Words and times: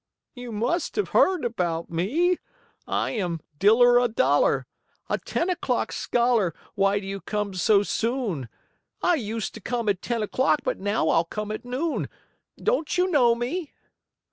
You 0.33 0.51
must 0.51 0.95
have 0.95 1.09
heard 1.09 1.45
about 1.45 1.91
me. 1.91 2.39
I 2.87 3.11
am 3.11 3.39
Diller 3.59 3.99
a 3.99 4.07
Dollar, 4.07 4.65
a 5.09 5.19
ten 5.19 5.47
o'clock 5.47 5.91
scholar, 5.91 6.55
why 6.73 6.97
do 6.99 7.05
you 7.05 7.21
come 7.21 7.53
so 7.53 7.83
soon? 7.83 8.49
I 9.03 9.13
used 9.13 9.53
to 9.53 9.61
come 9.61 9.87
at 9.89 10.01
ten 10.01 10.23
o'clock, 10.23 10.61
but 10.63 10.79
now 10.79 11.09
I'll 11.09 11.25
come 11.25 11.51
at 11.51 11.65
noon. 11.65 12.09
Don't 12.59 12.97
you 12.97 13.11
know 13.11 13.35
me?" 13.35 13.73